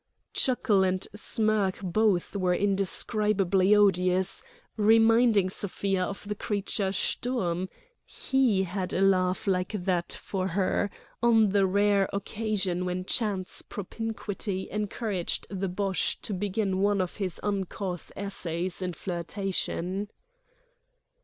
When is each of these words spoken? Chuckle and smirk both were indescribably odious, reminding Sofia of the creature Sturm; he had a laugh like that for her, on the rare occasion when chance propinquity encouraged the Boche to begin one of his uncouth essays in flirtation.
Chuckle 0.33 0.83
and 0.83 1.07
smirk 1.13 1.77
both 1.83 2.35
were 2.35 2.55
indescribably 2.55 3.75
odious, 3.75 4.41
reminding 4.75 5.47
Sofia 5.51 6.03
of 6.03 6.27
the 6.27 6.33
creature 6.33 6.91
Sturm; 6.91 7.69
he 8.03 8.63
had 8.63 8.93
a 8.93 9.01
laugh 9.01 9.45
like 9.45 9.73
that 9.73 10.11
for 10.11 10.47
her, 10.47 10.89
on 11.21 11.49
the 11.49 11.67
rare 11.67 12.09
occasion 12.13 12.83
when 12.83 13.05
chance 13.05 13.61
propinquity 13.61 14.67
encouraged 14.71 15.45
the 15.51 15.69
Boche 15.69 16.19
to 16.21 16.33
begin 16.33 16.79
one 16.81 16.99
of 16.99 17.17
his 17.17 17.39
uncouth 17.43 18.11
essays 18.15 18.81
in 18.81 18.93
flirtation. 18.93 20.09